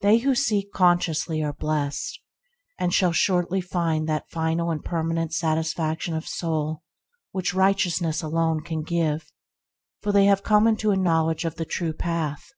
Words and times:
They 0.00 0.20
who 0.20 0.34
seek 0.34 0.72
con 0.72 0.98
sciously 0.98 1.44
are 1.44 1.52
blessed, 1.52 2.20
and 2.78 2.90
shall 2.94 3.12
shortly 3.12 3.60
find 3.60 4.08
the 4.08 4.24
final 4.30 4.70
and 4.70 4.82
permanent 4.82 5.34
satisfaction 5.34 6.14
of 6.14 6.26
soul 6.26 6.84
that 7.34 7.52
righteousness 7.52 8.22
alone 8.22 8.62
can 8.62 8.82
give; 8.82 9.30
for 10.00 10.10
they 10.10 10.24
have 10.24 10.42
come 10.42 10.66
into 10.66 10.90
a 10.90 10.96
knowledge 10.96 11.44
of 11.44 11.56
the 11.56 11.66
true 11.66 11.92
path. 11.92 12.50